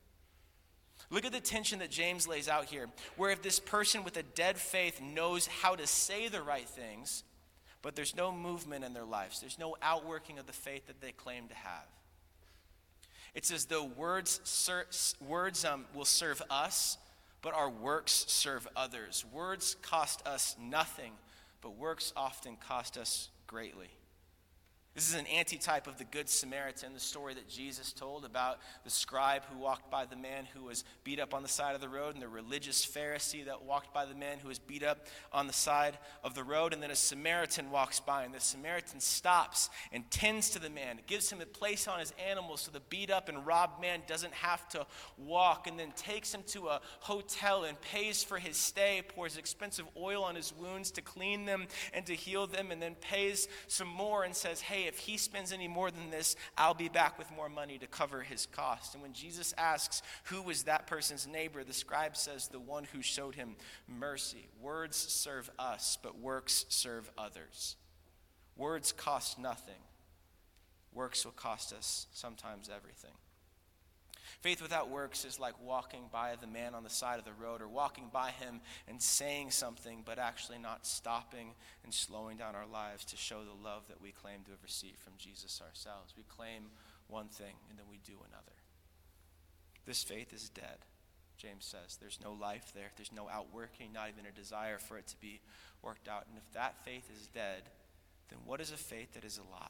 [1.11, 4.23] Look at the tension that James lays out here, where if this person with a
[4.23, 7.25] dead faith knows how to say the right things,
[7.81, 11.13] but there's no movement in their lives, there's no outworking of the faith that they
[11.13, 11.87] claim to have.
[13.35, 14.87] It's as though words, ser-
[15.27, 16.99] words um, will serve us,
[17.41, 19.25] but our works serve others.
[19.33, 21.13] Words cost us nothing,
[21.63, 23.89] but works often cost us greatly.
[24.95, 28.91] This is an antitype of the Good Samaritan, the story that Jesus told about the
[28.91, 31.89] scribe who walked by the man who was beat up on the side of the
[31.89, 35.47] road, and the religious Pharisee that walked by the man who was beat up on
[35.47, 36.75] the side of the road.
[36.75, 41.01] And then a Samaritan walks by, and the Samaritan stops and tends to the man,
[41.07, 44.35] gives him a place on his animals so the beat up and robbed man doesn't
[44.35, 44.85] have to
[45.17, 49.87] walk, and then takes him to a hotel and pays for his stay, pours expensive
[49.97, 53.89] oil on his wounds to clean them and to heal them, and then pays some
[53.89, 57.31] more and says, Hey, if he spends any more than this, I'll be back with
[57.35, 58.95] more money to cover his cost.
[58.95, 61.65] And when Jesus asks, Who was that person's neighbor?
[61.65, 63.57] the scribe says, The one who showed him
[63.89, 64.49] mercy.
[64.61, 67.77] Words serve us, but works serve others.
[68.57, 69.81] Words cost nothing,
[70.93, 73.13] works will cost us sometimes everything.
[74.43, 77.63] Faith without works is like walking by the man on the side of the road
[77.63, 82.67] or walking by him and saying something, but actually not stopping and slowing down our
[82.67, 86.15] lives to show the love that we claim to have received from Jesus ourselves.
[86.17, 86.65] We claim
[87.07, 88.57] one thing and then we do another.
[89.87, 90.79] This faith is dead,
[91.39, 91.97] James says.
[92.01, 95.41] There's no life there, there's no outworking, not even a desire for it to be
[95.83, 96.27] worked out.
[96.29, 97.63] And if that faith is dead,
[98.29, 99.69] then what is a faith that is alive?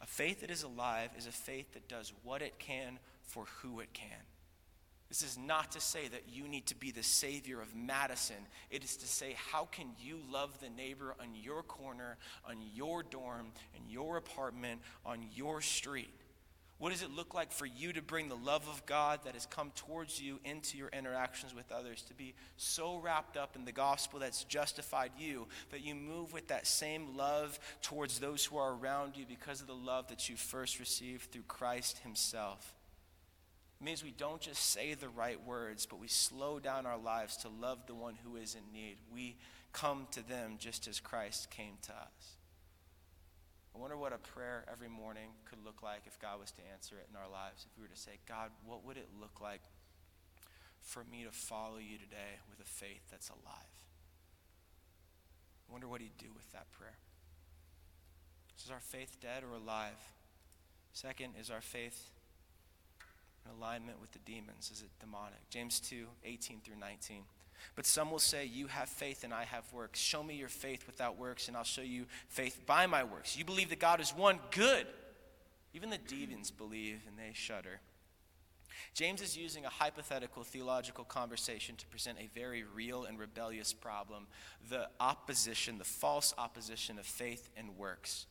[0.00, 3.00] A faith that is alive is a faith that does what it can
[3.32, 4.08] for who it can.
[5.08, 8.36] This is not to say that you need to be the savior of Madison.
[8.70, 12.16] It is to say, how can you love the neighbor on your corner,
[12.48, 16.14] on your dorm, in your apartment, on your street?
[16.78, 19.46] What does it look like for you to bring the love of God that has
[19.46, 22.02] come towards you into your interactions with others?
[22.08, 26.48] To be so wrapped up in the gospel that's justified you that you move with
[26.48, 30.36] that same love towards those who are around you because of the love that you
[30.36, 32.74] first received through Christ Himself.
[33.82, 37.36] It means we don't just say the right words, but we slow down our lives
[37.38, 38.98] to love the one who is in need.
[39.12, 39.34] We
[39.72, 42.36] come to them just as Christ came to us.
[43.74, 46.94] I wonder what a prayer every morning could look like if God was to answer
[46.94, 47.66] it in our lives.
[47.66, 49.62] If we were to say, God, what would it look like
[50.80, 53.74] for me to follow you today with a faith that's alive?
[55.68, 56.98] I wonder what he'd do with that prayer.
[58.64, 59.98] Is our faith dead or alive?
[60.92, 62.12] Second, is our faith
[63.44, 64.70] in alignment with the demons?
[64.72, 65.48] Is it demonic?
[65.50, 67.22] James 2 18 through 19.
[67.74, 69.98] But some will say, You have faith and I have works.
[70.00, 73.36] Show me your faith without works, and I'll show you faith by my works.
[73.36, 74.86] You believe that God is one, good.
[75.74, 77.80] Even the demons believe and they shudder.
[78.94, 84.26] James is using a hypothetical theological conversation to present a very real and rebellious problem
[84.68, 88.26] the opposition, the false opposition of faith and works.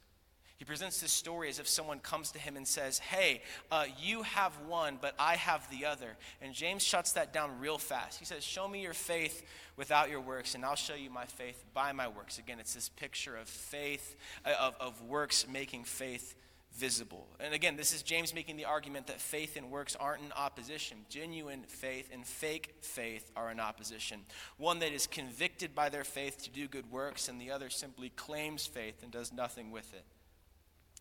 [0.61, 4.21] He presents this story as if someone comes to him and says, Hey, uh, you
[4.21, 6.15] have one, but I have the other.
[6.39, 8.19] And James shuts that down real fast.
[8.19, 9.43] He says, Show me your faith
[9.75, 12.37] without your works, and I'll show you my faith by my works.
[12.37, 16.35] Again, it's this picture of faith, uh, of, of works making faith
[16.75, 17.25] visible.
[17.39, 20.99] And again, this is James making the argument that faith and works aren't in opposition.
[21.09, 24.19] Genuine faith and fake faith are in opposition.
[24.57, 28.09] One that is convicted by their faith to do good works, and the other simply
[28.09, 30.05] claims faith and does nothing with it.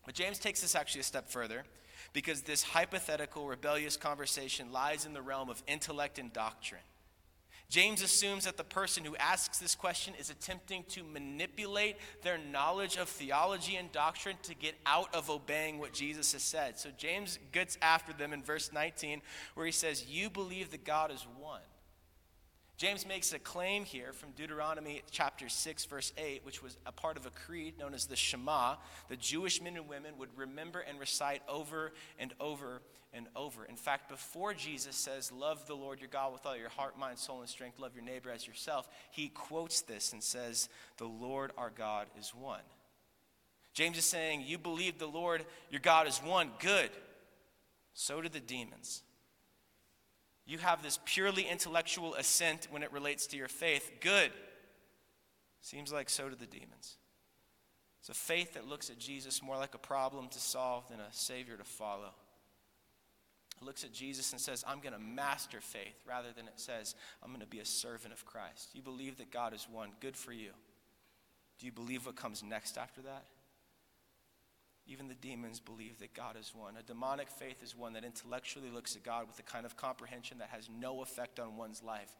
[0.04, 1.64] But James takes this actually a step further
[2.12, 6.80] because this hypothetical rebellious conversation lies in the realm of intellect and doctrine.
[7.70, 12.96] James assumes that the person who asks this question is attempting to manipulate their knowledge
[12.96, 16.80] of theology and doctrine to get out of obeying what Jesus has said.
[16.80, 19.22] So James gets after them in verse 19,
[19.54, 21.60] where he says, You believe that God is one.
[22.80, 27.18] James makes a claim here from Deuteronomy chapter 6, verse 8, which was a part
[27.18, 28.76] of a creed known as the Shema.
[29.10, 32.80] The Jewish men and women would remember and recite over and over
[33.12, 33.66] and over.
[33.66, 37.18] In fact, before Jesus says, Love the Lord your God with all your heart, mind,
[37.18, 41.52] soul, and strength, love your neighbor as yourself, he quotes this and says, The Lord
[41.58, 42.62] our God is one.
[43.74, 46.48] James is saying, You believe the Lord your God is one.
[46.58, 46.88] Good.
[47.92, 49.02] So do the demons.
[50.46, 53.90] You have this purely intellectual assent when it relates to your faith.
[54.00, 54.32] Good.
[55.60, 56.96] Seems like so do the demons.
[58.00, 61.12] It's a faith that looks at Jesus more like a problem to solve than a
[61.12, 62.14] Savior to follow.
[63.60, 66.94] It looks at Jesus and says, I'm going to master faith, rather than it says,
[67.22, 68.70] I'm going to be a servant of Christ.
[68.72, 69.90] You believe that God is one.
[70.00, 70.52] Good for you.
[71.58, 73.24] Do you believe what comes next after that?
[74.90, 76.76] Even the demons believe that God is one.
[76.76, 80.38] A demonic faith is one that intellectually looks at God with a kind of comprehension
[80.38, 82.10] that has no effect on one's life.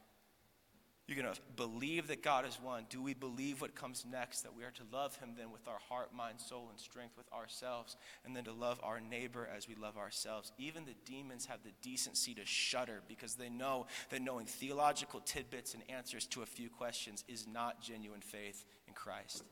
[1.09, 2.87] You're going to believe that God is one.
[2.88, 4.42] Do we believe what comes next?
[4.42, 7.26] That we are to love Him then with our heart, mind, soul, and strength with
[7.32, 10.53] ourselves, and then to love our neighbor as we love ourselves.
[10.57, 15.74] Even the demons have the decency to shudder because they know that knowing theological tidbits
[15.74, 19.42] and answers to a few questions is not genuine faith in Christ.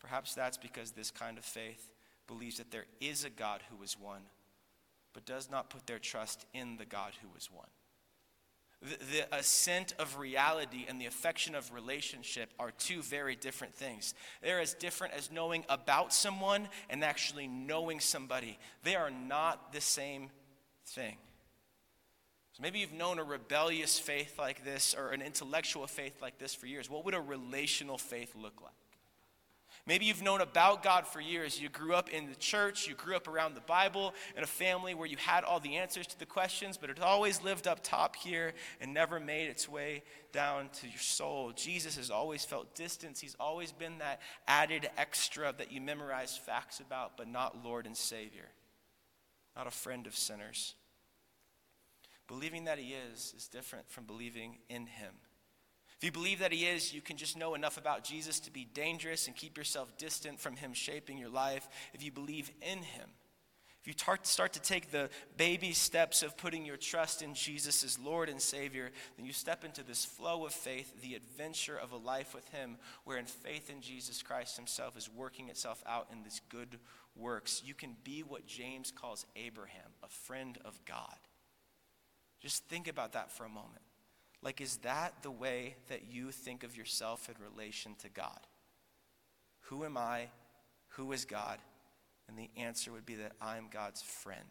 [0.00, 1.90] Perhaps that's because this kind of faith
[2.26, 4.22] believes that there is a God who is one,
[5.12, 7.68] but does not put their trust in the God who is one.
[8.82, 14.12] The, the, assent of reality and the affection of relationship are two very different things.
[14.42, 18.58] They're as different as knowing about someone and actually knowing somebody.
[18.82, 20.28] They are not the same
[20.84, 21.16] thing.
[22.52, 26.54] So maybe you've known a rebellious faith like this or an intellectual faith like this
[26.54, 26.90] for years.
[26.90, 28.72] What would a relational faith look like?
[29.86, 31.60] Maybe you've known about God for years.
[31.60, 34.94] You grew up in the church, you grew up around the Bible, in a family
[34.94, 38.16] where you had all the answers to the questions, but it always lived up top
[38.16, 41.52] here and never made its way down to your soul.
[41.54, 43.20] Jesus has always felt distance.
[43.20, 47.96] He's always been that added extra that you memorize facts about, but not Lord and
[47.96, 48.48] Savior,
[49.56, 50.74] not a friend of sinners.
[52.26, 55.14] Believing that He is is different from believing in Him.
[55.98, 58.66] If you believe that He is, you can just know enough about Jesus to be
[58.74, 61.68] dangerous and keep yourself distant from Him shaping your life.
[61.94, 63.08] If you believe in Him,
[63.86, 68.00] if you start to take the baby steps of putting your trust in Jesus as
[68.00, 71.96] Lord and Savior, then you step into this flow of faith, the adventure of a
[71.96, 76.40] life with Him, wherein faith in Jesus Christ Himself is working itself out in these
[76.48, 76.80] good
[77.14, 77.62] works.
[77.64, 81.16] You can be what James calls Abraham, a friend of God.
[82.42, 83.85] Just think about that for a moment.
[84.46, 88.38] Like, is that the way that you think of yourself in relation to God?
[89.62, 90.28] Who am I?
[90.90, 91.58] Who is God?
[92.28, 94.46] And the answer would be that I'm God's friend.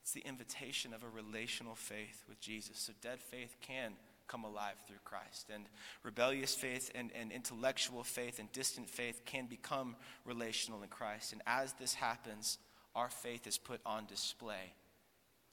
[0.00, 2.78] It's the invitation of a relational faith with Jesus.
[2.78, 3.92] So, dead faith can
[4.28, 5.50] come alive through Christ.
[5.54, 5.66] And
[6.02, 9.94] rebellious faith and, and intellectual faith and distant faith can become
[10.24, 11.34] relational in Christ.
[11.34, 12.56] And as this happens,
[12.94, 14.72] our faith is put on display,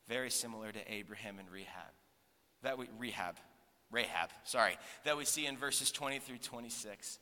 [0.08, 1.97] very similar to Abraham and Rehab
[2.64, 3.36] that we rehab,
[3.92, 7.20] Rahab, sorry, that we see in verses 20 through 26.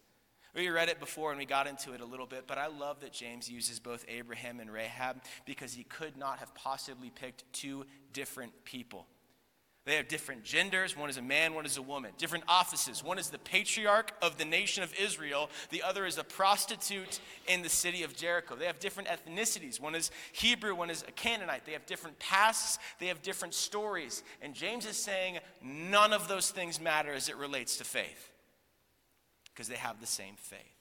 [0.55, 3.01] We read it before and we got into it a little bit, but I love
[3.01, 7.85] that James uses both Abraham and Rahab because he could not have possibly picked two
[8.13, 9.05] different people.
[9.85, 10.97] They have different genders.
[10.97, 12.11] One is a man, one is a woman.
[12.17, 13.03] Different offices.
[13.03, 17.61] One is the patriarch of the nation of Israel, the other is a prostitute in
[17.61, 18.55] the city of Jericho.
[18.55, 19.79] They have different ethnicities.
[19.79, 21.65] One is Hebrew, one is a Canaanite.
[21.65, 24.23] They have different pasts, they have different stories.
[24.41, 28.31] And James is saying none of those things matter as it relates to faith
[29.53, 30.74] because they have the same faith.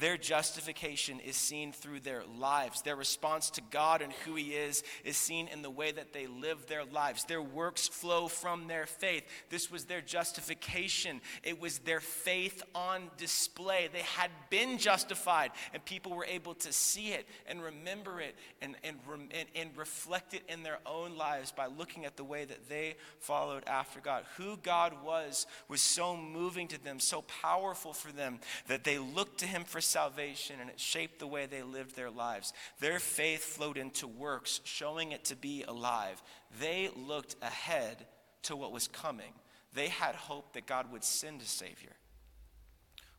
[0.00, 2.80] Their justification is seen through their lives.
[2.80, 6.26] Their response to God and who He is is seen in the way that they
[6.26, 7.24] live their lives.
[7.24, 9.24] Their works flow from their faith.
[9.50, 13.90] This was their justification, it was their faith on display.
[13.92, 18.76] They had been justified, and people were able to see it and remember it and,
[18.82, 18.96] and,
[19.32, 22.96] and, and reflect it in their own lives by looking at the way that they
[23.18, 24.24] followed after God.
[24.38, 29.40] Who God was was so moving to them, so powerful for them, that they looked
[29.40, 32.52] to Him for salvation and it shaped the way they lived their lives.
[32.78, 36.22] Their faith flowed into works, showing it to be alive.
[36.60, 38.06] They looked ahead
[38.44, 39.32] to what was coming.
[39.74, 41.92] They had hope that God would send a Savior.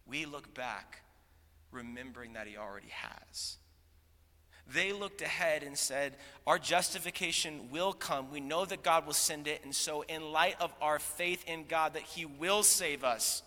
[0.06, 1.02] We look back,
[1.72, 3.58] remembering that He already has.
[4.68, 6.16] They looked ahead and said,
[6.46, 8.32] Our justification will come.
[8.32, 9.62] We know that God will send it.
[9.64, 13.44] And so, in light of our faith in God that He will save us,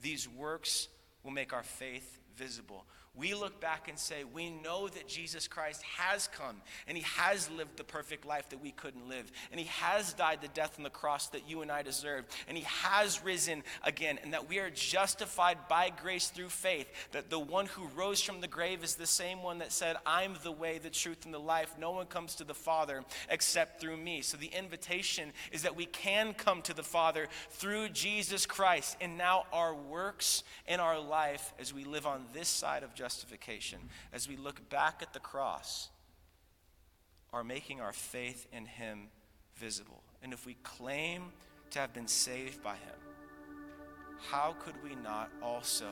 [0.00, 0.88] these works
[1.22, 2.84] will make our faith visible
[3.16, 6.56] we look back and say, we know that Jesus Christ has come
[6.86, 9.30] and he has lived the perfect life that we couldn't live.
[9.50, 12.28] And he has died the death on the cross that you and I deserved.
[12.46, 14.20] And he has risen again.
[14.22, 16.86] And that we are justified by grace through faith.
[17.10, 20.36] That the one who rose from the grave is the same one that said, I'm
[20.44, 21.74] the way, the truth, and the life.
[21.78, 24.22] No one comes to the Father except through me.
[24.22, 28.96] So the invitation is that we can come to the Father through Jesus Christ.
[29.00, 33.78] And now our works and our life as we live on this side of justification,
[34.12, 35.88] as we look back at the cross,
[37.32, 39.08] are making our faith in Him
[39.56, 40.02] visible.
[40.22, 41.32] And if we claim
[41.70, 42.98] to have been saved by Him,
[44.30, 45.88] how could we not also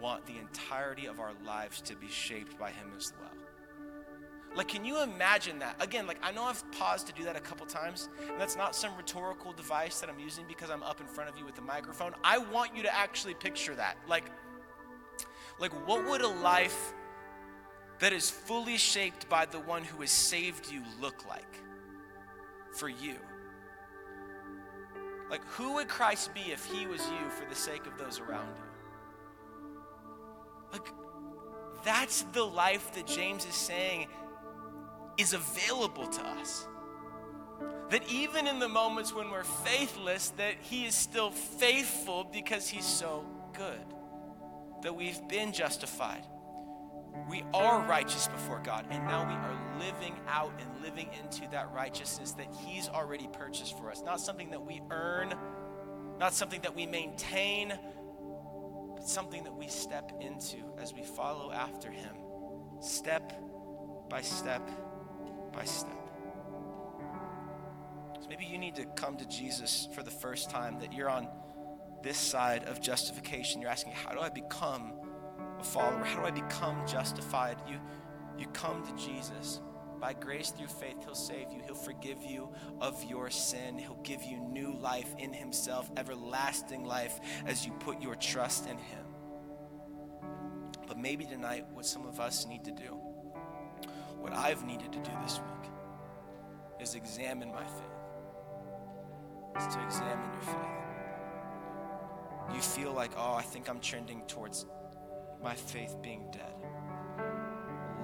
[0.00, 3.30] want the entirety of our lives to be shaped by Him as well?
[4.56, 5.76] Like, can you imagine that?
[5.80, 8.74] Again, like, I know I've paused to do that a couple times, and that's not
[8.74, 11.62] some rhetorical device that I'm using because I'm up in front of you with a
[11.62, 12.14] microphone.
[12.24, 13.96] I want you to actually picture that.
[14.08, 14.24] Like,
[15.58, 16.92] like, what would a life
[17.98, 21.60] that is fully shaped by the one who has saved you look like
[22.72, 23.16] for you?
[25.30, 28.48] Like, who would Christ be if he was you for the sake of those around
[28.56, 28.62] you?
[30.72, 30.88] Like,
[31.84, 34.08] that's the life that James is saying
[35.16, 36.66] is available to us.
[37.90, 42.84] that even in the moments when we're faithless, that He is still faithful because He's
[42.84, 43.84] so good,
[44.82, 46.24] that we've been justified.
[47.28, 51.72] We are righteous before God, and now we are living out and living into that
[51.72, 54.02] righteousness that He's already purchased for us.
[54.04, 55.34] Not something that we earn,
[56.18, 57.72] not something that we maintain,
[58.94, 62.14] but something that we step into as we follow after Him,
[62.80, 63.32] step
[64.08, 64.68] by step
[65.52, 65.96] by step.
[68.20, 71.28] So maybe you need to come to Jesus for the first time, that you're on
[72.02, 73.60] this side of justification.
[73.60, 74.92] You're asking, How do I become
[75.58, 76.04] a follower?
[76.04, 77.56] How do I become justified?
[77.68, 77.78] You,
[78.38, 79.60] you come to Jesus.
[80.00, 81.62] By grace through faith, He'll save you.
[81.64, 83.78] He'll forgive you of your sin.
[83.78, 88.76] He'll give you new life in Himself, everlasting life, as you put your trust in
[88.76, 89.04] Him.
[90.86, 92.98] But maybe tonight, what some of us need to do,
[94.18, 95.70] what I've needed to do this week,
[96.80, 97.82] is examine my faith.
[99.58, 100.75] Is to examine your faith.
[102.54, 104.66] You feel like, oh, I think I'm trending towards
[105.42, 106.54] my faith being dead.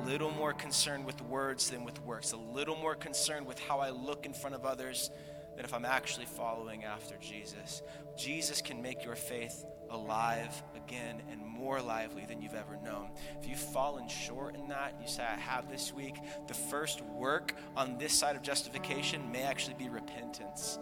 [0.01, 3.79] A little more concerned with words than with works, a little more concerned with how
[3.79, 5.11] I look in front of others
[5.57, 7.83] than if I'm actually following after Jesus.
[8.17, 13.11] Jesus can make your faith alive again and more lively than you've ever known.
[13.41, 16.17] If you've fallen short in that, you say, I have this week,
[16.49, 20.79] the first work on this side of justification may actually be repentance.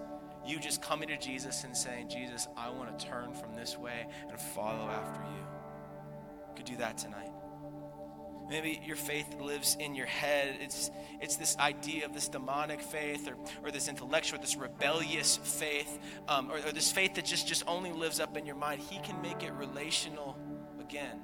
[0.51, 4.05] You just coming to Jesus and saying, Jesus, I want to turn from this way
[4.29, 5.47] and follow after you.
[6.49, 7.31] you could do that tonight.
[8.49, 10.57] Maybe your faith lives in your head.
[10.61, 10.91] It's,
[11.21, 16.51] it's this idea of this demonic faith or, or this intellectual, this rebellious faith, um,
[16.51, 18.81] or, or this faith that just, just only lives up in your mind.
[18.81, 20.37] He can make it relational
[20.81, 21.21] again.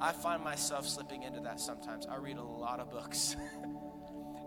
[0.00, 2.06] I find myself slipping into that sometimes.
[2.06, 3.34] I read a lot of books.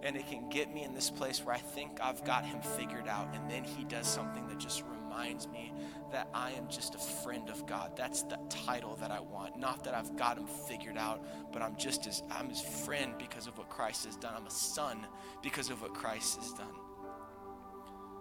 [0.04, 3.08] and it can get me in this place where I think I've got him figured
[3.08, 5.74] out, and then he does something that just reminds me
[6.12, 7.92] that I am just a friend of God.
[7.96, 9.58] That's the title that I want.
[9.58, 13.48] Not that I've got him figured out, but I'm just his I'm his friend because
[13.48, 14.34] of what Christ has done.
[14.36, 15.06] I'm a son
[15.42, 16.74] because of what Christ has done.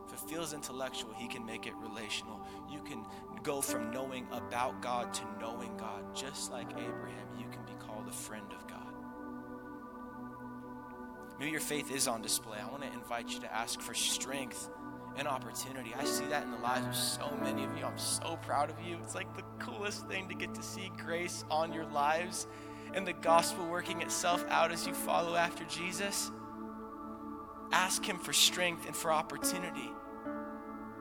[0.07, 2.41] If it feels intellectual, he can make it relational.
[2.71, 3.05] You can
[3.43, 6.15] go from knowing about God to knowing God.
[6.15, 8.68] Just like Abraham, you can be called a friend of God.
[11.39, 12.59] Maybe your faith is on display.
[12.59, 14.69] I want to invite you to ask for strength
[15.17, 15.95] and opportunity.
[15.99, 17.85] I see that in the lives of so many of you.
[17.85, 18.99] I'm so proud of you.
[19.03, 22.47] It's like the coolest thing to get to see grace on your lives
[22.95, 26.31] and the gospel working itself out as you follow after Jesus.
[27.73, 29.91] Ask Him for strength and for opportunity.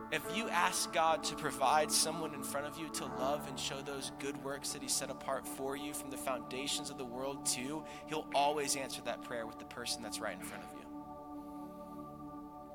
[0.10, 3.82] If you ask God to provide someone in front of you to love and show
[3.82, 7.46] those good works that He set apart for you from the foundations of the world
[7.46, 10.86] too, He'll always answer that prayer with the person that's right in front of you.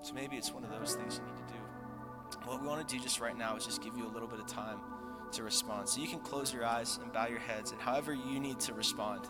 [0.03, 1.61] So maybe it's one of those things you need to do.
[2.45, 4.41] What we want to do just right now is just give you a little bit
[4.41, 4.79] of time
[5.33, 5.89] to respond.
[5.89, 8.75] So you can close your eyes and bow your heads, and however you need to
[8.75, 9.27] respond.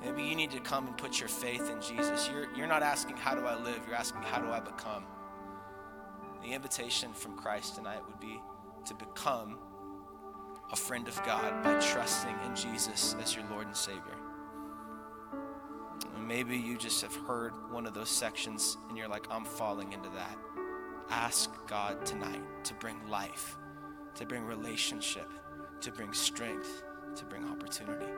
[0.00, 2.28] Maybe you need to come and put your faith in Jesus.
[2.30, 3.80] You're, you're not asking, How do I live?
[3.86, 5.04] You're asking, How do I become?
[6.48, 8.40] The invitation from Christ tonight would be
[8.86, 9.58] to become
[10.72, 14.16] a friend of God by trusting in Jesus as your Lord and Savior.
[16.18, 20.08] Maybe you just have heard one of those sections and you're like, I'm falling into
[20.08, 20.38] that.
[21.10, 23.58] Ask God tonight to bring life,
[24.14, 25.30] to bring relationship,
[25.82, 26.82] to bring strength,
[27.16, 28.10] to bring opportunity.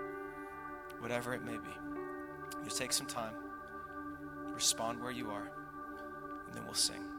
[1.01, 2.63] Whatever it may be.
[2.63, 3.35] Just take some time,
[4.55, 5.51] respond where you are,
[6.47, 7.10] and then we'll sing.